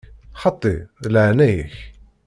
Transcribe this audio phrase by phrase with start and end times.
[0.41, 1.75] Xaṭi, deg leɛnaya-k!